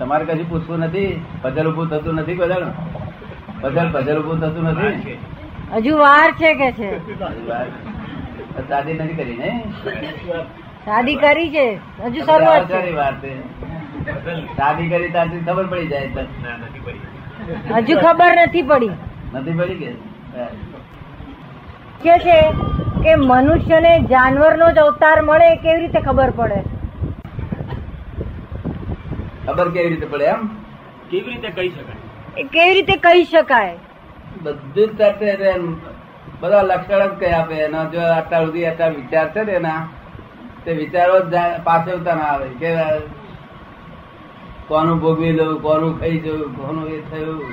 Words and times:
તમારે 0.00 0.24
કશું 0.24 0.48
પૂછવું 0.48 0.78
નથી? 0.80 1.10
પધલ 1.42 1.66
ઉભું 1.70 1.90
થતું 1.90 2.14
નથી 2.14 2.38
પઝલ 2.40 2.64
પધલ 3.62 3.88
પધલ 3.92 4.18
ઉભું 4.18 4.38
થતું 4.40 4.64
નથી? 4.64 5.18
હજુ 5.74 5.92
વાર 5.98 6.28
છે 6.32 6.50
કે 6.54 6.70
છે? 6.72 6.90
શાદી 8.68 8.94
નથી 8.94 9.16
કરી 9.16 9.36
ને 9.36 9.50
શાદી 10.84 11.16
કરી 11.16 11.50
છે. 11.50 11.66
હજુ 12.04 12.20
શરૂઆત 12.22 12.64
છે. 12.70 12.80
વાત 12.92 13.16
છે. 13.22 13.32
શાદી 14.56 14.88
કરી 14.88 15.10
ત્યારથી 15.10 15.44
ખબર 15.46 15.66
પડી 15.66 15.88
જાય 15.88 16.08
હજુ 17.82 17.94
ખબર 17.98 18.32
નથી 18.38 18.62
પડી. 18.62 18.92
નથી 19.34 19.52
પડી. 19.52 19.94
કે? 22.02 22.14
છે 22.24 22.38
કે 23.04 23.12
મનુષ્યને 23.22 23.92
જાનવરનો 24.10 24.66
જ 24.72 24.78
અવતાર 24.78 25.16
મળે 25.22 25.48
કેવી 25.56 25.80
રીતે 25.80 26.00
ખબર 26.00 26.30
પડે? 26.36 26.60
ખબર 29.50 29.70
કેવી 29.70 29.88
રીતે 29.88 30.06
પડે 30.06 30.24
એમ? 30.24 30.48
કેવી 31.10 31.30
રીતે 31.32 31.48
કહી 31.48 31.68
શકાય? 31.68 32.42
કેવી 32.44 32.74
રીતે 32.74 32.96
કહી 32.96 33.24
શકાય? 33.24 33.78
બધું 34.42 34.86
જ 34.86 35.00
બધા 36.40 36.62
લક્ષણ 36.62 37.06
જ 37.06 37.18
કઈ 37.18 37.30
આપે. 37.30 37.54
એના 37.54 37.84
જો 37.84 38.00
આટલા 38.00 38.44
સુધી 38.44 38.66
આટલા 38.66 38.88
વિચાર 38.88 39.28
છે 39.28 39.42
ને 39.44 39.52
એના 39.52 39.88
તે 40.64 40.72
વિચારો 40.72 41.20
જ 41.20 41.34
પાસે 41.64 41.96
ના 41.96 42.22
આવે. 42.22 42.48
કે 42.48 42.76
કોનું 44.68 45.00
ભોગવી 45.00 45.32
લઉં 45.32 45.62
કોનું 45.62 46.00
ખાઈ 46.00 46.18
જવું 46.18 46.56
કોનું 46.56 46.88
એ 46.88 47.00
થયું. 47.10 47.44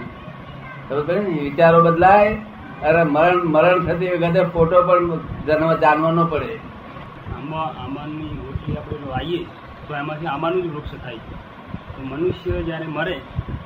ખબર 0.90 1.04
પડે 1.04 1.20
ને? 1.20 1.40
વિચારો 1.40 1.84
બદલાય. 1.84 2.38
અરે 2.84 3.04
મરણ 3.04 3.44
મરણ 3.44 3.86
થતી 3.86 4.10
વખતે 4.10 4.44
ફોટો 4.44 4.82
પણ 4.84 5.18
જન્મ 5.46 5.74
જાણવો 5.74 6.12
ન 6.12 6.26
પડે. 6.26 6.56
આમાં 6.56 7.84
આમાંની 7.84 8.30
ઓછી 8.50 8.78
આપણે 8.78 9.14
આવીએ 9.14 9.46
તો 9.88 9.96
એમાંથી 9.96 10.26
આમાંનું 10.26 10.64
જ 10.64 10.68
વૃક્ષ 10.68 10.92
થાય 11.04 11.18
છે. 11.18 11.57
તો 11.96 12.04
મનુષ્ય 12.04 12.64
જ્યારે 12.64 12.88
મરે 12.88 13.14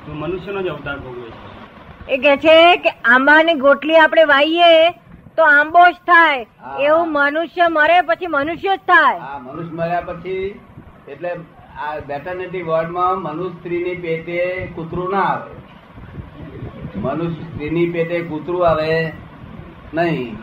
તો 0.06 0.12
મનુષ્યનો 0.14 0.62
જ 0.62 0.68
અવતાર 0.68 0.98
ભોગવે 0.98 1.30
છે. 1.30 1.52
એ 2.14 2.18
કે 2.18 2.36
છે 2.36 2.76
કે 2.76 2.88
આંબાની 2.88 3.54
ગોટલી 3.54 3.96
આપણે 3.96 4.24
વાઈએ 4.24 4.90
તો 5.36 5.42
આંબો 5.44 5.90
જ 5.90 5.94
થાય. 5.94 6.46
એવું 6.80 7.12
મનુષ્ય 7.12 7.68
મરે 7.68 8.00
પછી 8.00 8.26
મનુષ્ય 8.26 8.76
જ 8.76 8.78
થાય. 8.78 9.20
મનુષ્ય 9.38 9.74
મર્યા 9.74 10.00
પછી 10.00 10.60
એટલે 11.08 11.30
આ 11.82 11.94
વેટરનિટી 12.08 12.62
વોર્ડમાં 12.62 13.22
મનુષ્ય 13.22 13.58
સ્ત્રીની 13.58 13.94
પેટે 13.94 14.68
કૂતરું 14.74 15.10
ના 15.10 15.20
આવે. 15.20 15.54
મનુષ્ય 16.98 17.42
સ્ત્રીની 17.42 17.90
પેટે 17.90 18.20
કૂતરું 18.20 18.68
આવે 18.68 19.12
નહીં. 19.94 20.36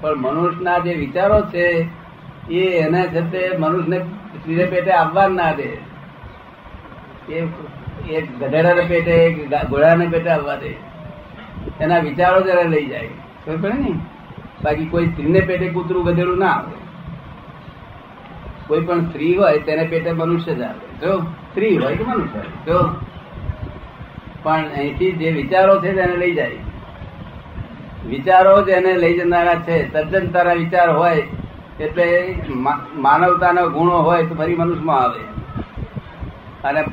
પણ 0.00 0.14
મનુષ્યના 0.14 0.78
જે 0.78 0.94
વિચારો 0.94 1.40
છે 1.40 1.88
એ 2.50 2.60
એના 2.78 3.06
છતે 3.06 3.56
મનુષ્યને 3.58 3.98
સ્ત્રીને 4.38 4.64
પેટે 4.64 4.90
આવવા 4.90 5.28
ના 5.28 5.52
દે. 5.52 5.93
એ 7.28 7.46
એક 8.10 8.38
ગધેડાને 8.38 8.82
પેટે, 8.82 9.10
એક 9.10 9.66
ઘોડાને 9.70 10.06
પેટે 10.06 10.30
આવવા 10.30 10.56
દે. 10.56 10.94
એના 11.80 11.98
વિચારો 11.98 12.40
જ 12.40 12.46
એને 12.46 12.64
લઈ 12.64 12.86
જાય. 12.86 13.08
ખબર 13.46 13.56
પડે 13.56 13.72
ને? 13.72 13.98
બાકી 14.64 14.86
કોઈ 14.86 15.06
સ્ત્રીને 15.06 15.40
પેટે 15.40 15.68
કૂતરું 15.68 16.04
ગધેડું 16.04 16.38
ના 16.38 16.46
આવે. 16.46 16.84
કોઈ 18.66 18.80
પણ 18.80 19.04
સ્ત્રી 19.04 19.36
હોય, 19.36 19.58
તેને 19.58 19.84
પેટે 19.84 20.12
મનુષ્ય 20.12 20.54
જ 20.54 20.62
આવે. 20.62 21.06
જો, 21.06 21.20
સ્ત્રી 21.20 21.76
હોય 21.76 21.96
કે 21.96 22.04
મનુષ્ય 22.04 22.38
જો. 22.38 22.96
પણ 24.42 24.64
અહીંથી 24.64 25.12
જે 25.12 25.30
વિચારો 25.30 25.82
છે 25.82 25.92
તેને 25.92 26.16
લઈ 26.16 26.34
જાય. 26.34 26.52
વિચારો 28.08 28.62
જ 28.62 28.68
એને 28.68 28.94
લઈ 28.94 29.18
જનારા 29.18 29.54
છે. 29.54 29.92
તદ્દન 29.92 30.26
તારા 30.26 30.52
વિચાર 30.52 30.90
હોય, 30.90 31.22
એટલે 31.80 32.34
માનવતાના 32.94 33.64
ગુણો 33.64 33.98
હોય 33.98 34.26
તો 34.26 34.34
ફરી 34.34 34.56
મનુષ્યમાં 34.56 35.00
આવે. 35.00 35.43
અને 36.64 36.84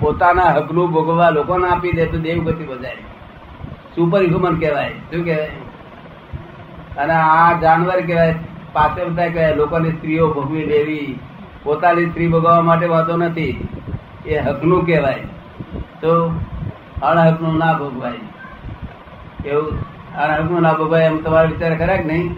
પોતાના 0.00 0.42
હકનું 0.42 0.90
ભોગવવા 0.90 1.30
લોકોને 1.30 1.68
આપી 1.68 1.92
દે 1.92 2.06
તો 2.06 2.18
દેવગતિ 2.18 2.64
બધાય. 2.64 2.96
સુપર 3.94 4.18
હ્યુમન 4.18 4.60
કહેવાય. 4.60 4.90
શું 4.90 5.24
કહેવાય? 5.24 5.50
અને 6.96 7.12
આ 7.12 7.60
જાનવર 7.60 8.00
કહેવાય, 8.00 8.34
પાસે 8.72 9.04
બધા 9.04 9.28
કહેવાય, 9.28 9.54
લોકોની 9.54 9.90
સ્ત્રીઓ 9.90 10.32
ભોગવી 10.32 10.64
લેવી 10.64 11.18
પોતાની 11.62 12.06
સ્ત્રી 12.06 12.28
ભોગવવા 12.28 12.60
માટે 12.60 12.86
વાંધો 12.86 13.16
નથી. 13.16 13.68
એ 14.26 14.38
હકનું 14.38 14.86
કહેવાય. 14.86 15.20
તો 16.00 16.28
અણહકનું 17.02 17.58
ના 17.58 17.72
ભોગવાય. 17.72 18.12
એવું 19.48 19.68
અણહકનું 20.16 20.62
ના 20.62 20.72
ભોગવાય 20.72 21.04
એમ 21.04 21.18
તમારો 21.18 21.48
વિચાર 21.48 21.78
ખરા 21.78 21.96
કે 21.96 22.04
નહીં? 22.04 22.36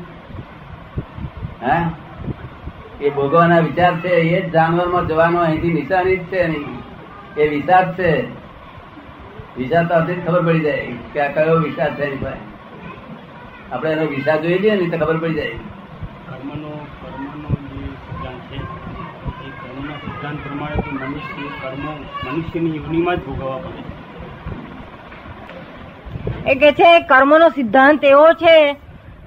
હે? 1.62 2.05
એ 3.00 3.10
ભોગવાના 3.10 3.60
વિચાર 3.60 4.00
છે 4.00 4.08
એ 4.08 4.40
જ 4.40 4.52
જાનવરમાં 4.52 5.06
જવાનો 5.06 5.38
અહીંથી 5.40 5.72
નિશાની 5.72 6.16
જ 6.16 6.24
છે 6.24 6.40
એ 7.36 7.48
વિચાર 7.48 7.94
છે. 7.94 8.10
વિચાર 9.56 9.84
તો 9.84 9.94
અહીંથી 9.94 10.20
ખબર 10.26 10.42
પડી 10.42 10.60
જાય 10.60 10.86
કે 11.12 11.20
આ 11.20 11.32
કયો 11.32 11.56
વિચાર 11.58 11.94
છે 11.94 12.02
એની 12.02 12.16
પાસે. 12.16 12.44
આપણે 13.72 13.90
એનો 13.92 14.06
વિચાર 14.06 14.42
જોઈ 14.42 14.58
લઈએ 14.58 14.74
ને 14.74 14.88
તો 14.88 14.96
ખબર 14.96 15.18
પડી 15.18 15.34
જાય. 15.34 15.58
કર્મનો 16.28 16.70
કર્મનો 17.00 17.48
જે 17.48 17.86
સિદ્ધાંત 18.04 18.40
છે 18.50 18.56
એ 18.56 19.50
કર્મના 19.60 19.96
સિદ્ધાંત 19.96 20.38
પ્રમાણે 20.44 20.76
તો 20.76 20.90
મનુષ્ય 20.90 21.48
કર્મો 21.62 21.92
મનુષ્યની 22.26 22.76
યોનિમાં 22.76 23.16
જ 23.16 23.18
ભોગવવા 23.18 23.58
પડે 23.58 23.82
એ 26.50 26.54
કે 26.54 26.72
છે 26.72 27.00
કર્મનો 27.00 27.48
સિદ્ધાંત 27.48 28.04
એવો 28.04 28.32
છે 28.32 28.56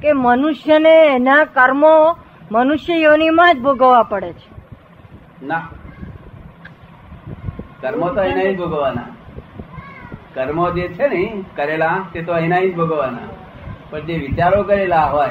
કે 0.01 0.13
મનુષ્યને 0.13 0.95
એના 1.15 1.43
કર્મો 1.45 1.93
મનુષ્ય 2.51 2.97
યોનિમાં 2.97 3.55
જ 3.55 3.59
ભોગવવા 3.59 4.03
પડે 4.03 4.33
છે. 4.33 4.59
ના. 5.45 5.69
કર્મો 7.81 8.09
તો 8.09 8.21
એના 8.21 8.51
જ 8.51 8.57
ભોગવવાના. 8.57 9.01
કર્મો 10.33 10.71
જે 10.71 10.87
છે 10.87 11.07
ને, 11.07 11.43
કરેલા, 11.55 12.05
તે 12.13 12.21
તો 12.21 12.37
એના 12.37 12.59
જ 12.59 12.75
ભોગવવાના. 12.75 13.17
પણ 13.89 13.99
જે 13.99 14.13
વિચારો 14.13 14.63
કરેલા 14.63 15.05
હોય, 15.05 15.29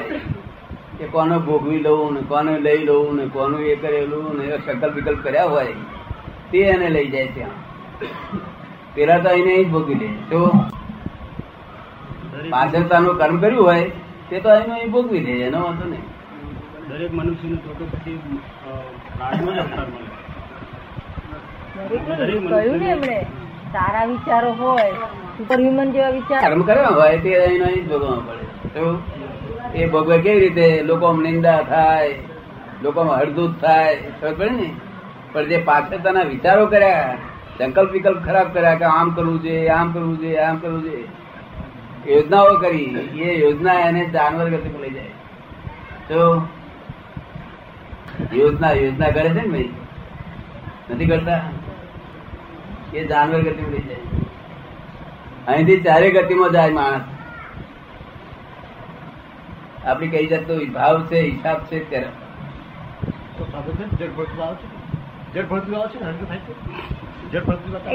કે 0.97 1.07
કોનો 1.07 1.39
ભોગવી 1.39 1.79
લઉં 1.79 2.13
ને, 2.13 2.21
કોને 2.21 2.59
લઈ 2.59 2.77
લઉં 2.77 3.15
ને, 3.15 3.25
કોનું 3.25 3.59
એ 3.59 3.75
કરેલું 3.75 4.37
ને 4.37 4.57
સંકલ્પ 4.57 4.93
વિકલ્પ 4.93 5.23
કર્યા 5.23 5.45
હોય, 5.45 5.73
તે 6.51 6.57
એને 6.57 6.89
લઈ 6.89 7.11
જાય 7.11 7.27
ત્યાં 7.27 7.49
પેલા 8.93 9.17
તો 9.17 9.29
એને 9.29 9.63
જ 9.63 9.69
ભોગવી 9.69 9.93
લે. 9.93 10.07
તો 10.07 10.47
પાછળતાનું 12.49 13.17
કર્મ 13.17 13.41
કર્યું 13.41 13.65
હોય, 13.65 13.91
તે 14.29 14.39
તો 14.39 14.49
એનું 14.49 14.75
અહીં 14.75 14.91
ભોગવી 14.91 15.19
દે 15.19 15.31
એનો 15.31 15.61
વાંધો 15.61 15.89
નહીં. 15.89 16.01
દરેક 16.89 17.11
મનુષ્યને 17.13 17.57
તો 17.63 17.69
તો 17.79 17.85
પછી 17.85 18.17
પ્રાણનો 19.17 19.51
જ 19.51 19.59
અવતાર 19.59 19.87
મળે. 19.87 20.09
સારા 23.73 24.05
વિચારો 24.05 24.49
હોય 24.53 24.87
સુપર 25.37 25.57
હ્યુમન 25.59 25.91
જેવા 25.91 26.09
વિચાર. 26.09 26.41
કર્મ 26.41 26.61
કર્યા 26.61 26.93
હોય 26.93 27.17
તે 27.17 27.29
એનો 27.29 27.67
ભોગવવા 27.89 28.19
પડે. 28.27 28.45
તો 28.73 28.83
એ 29.75 29.85
ભોગવે 29.85 30.17
કેવી 30.17 30.39
રીતે 30.39 30.67
લોકો 30.83 31.07
નિંદા 31.21 31.61
થાય 31.63 32.09
લોકોમાં 32.83 33.19
હળદૂત 33.19 33.53
થાય 33.61 33.95
ખબર 34.21 34.33
પડે 34.33 34.49
ને? 34.49 34.67
પણ 35.33 35.45
જે 35.45 35.57
પાછળતાના 35.65 36.23
વિચારો 36.23 36.65
કર્યા 36.65 37.17
સંકલ્પ 37.57 37.91
વિકલ્પ 37.91 38.19
ખરાબ 38.25 38.47
કર્યા 38.53 38.75
કે 38.75 38.85
આમ 38.91 39.09
કરવું 39.15 39.39
જોઈએ 39.43 39.69
આમ 39.69 39.87
કરવું 39.91 40.15
જોઈએ 40.19 40.39
આમ 40.39 40.57
કરવું 40.57 40.83
જોઈએ 40.83 41.07
યોજનાઓ 42.07 42.53
કરી 42.57 42.87
એ 43.23 43.33
યોજના 43.39 43.79
એને 43.87 44.01
જાનવર 44.15 44.47
ગતિ 44.49 44.69
લઈ 44.81 44.93
જાય. 44.93 45.13
તો 46.09 46.19
યોજના 48.33 48.71
યોજના 48.71 49.09
કરે 49.09 49.29
છે 49.29 49.33
ને 49.33 49.47
ભાઈ? 49.47 49.69
નથી 50.89 51.05
કરતા? 51.05 51.41
એ 52.93 53.05
જાનવર 53.05 53.41
ગતિ 53.41 53.71
લઈ 53.71 53.79
જાય. 53.79 53.97
અહીંથી 55.47 55.81
ચારે 55.81 56.11
ગતિમાં 56.11 56.51
જાય 56.51 56.69
માણસ. 56.69 57.01
આપડી 59.85 60.07
કઈ 60.07 60.27
જાતનો 60.27 60.55
ભાવ 60.73 61.05
છે 61.05 61.19
હિસાબ 61.19 61.59
છે 61.59 61.89
ત્યારે. 61.89 62.07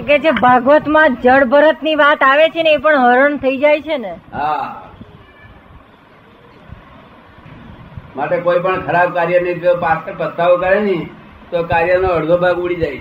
કે 0.01 0.19
છે 0.19 0.31
ભાગવતમાં 0.31 1.17
જળ 1.17 1.45
ભરતની? 1.45 1.95
વાત 1.95 2.23
આવે 2.23 2.49
છે 2.49 2.63
ને 2.63 2.71
એ 2.71 2.77
પણ 2.77 2.99
હરણ 2.99 3.37
થઈ 3.37 3.59
જાય 3.59 3.81
છે 3.81 3.99
ને? 3.99 4.15
હા. 4.33 4.83
માટે 8.17 8.37
કોઈ 8.37 8.61
પણ 8.61 8.81
ખરાબ 8.81 9.15
કાર્યની 9.15 9.55
જો 9.55 9.77
પાછળ 9.77 10.15
પસ્તાવો 10.19 10.57
કરે 10.57 10.81
ને, 10.81 11.09
તો 11.51 11.63
કાર્યનો 11.63 12.09
અડધો 12.09 12.39
ભાગ 12.39 12.57
ઉડી 12.57 12.75
જાય. 12.75 12.97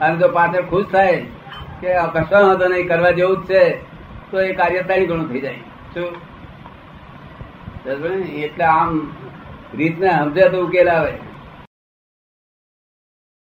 અને 0.00 0.16
જો 0.16 0.28
પાછળ 0.28 0.62
ખુશ 0.62 0.86
થાય 0.92 1.16
કે 1.80 1.94
કશો 2.14 2.50
હતો 2.50 2.68
નહીં, 2.68 2.88
કરવા 2.88 3.10
જેવું 3.10 3.36
જ 3.36 3.48
છે, 3.48 3.76
તો 4.30 4.40
એ 4.40 4.52
કાર્ય 4.52 4.82
ત્રણ 4.82 5.04
ગણું 5.04 5.28
થઈ 5.28 5.40
જાય. 5.40 5.54
શું? 5.94 6.36
એટલે 8.40 8.64
આમ 8.64 9.12
રીતને 9.74 10.10
સમજે 10.10 10.48
તો 10.48 10.66
ઉકેલ 10.66 10.90
આવે. 10.90 11.12